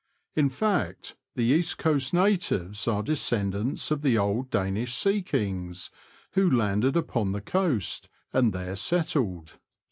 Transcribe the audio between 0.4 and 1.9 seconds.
fact, the East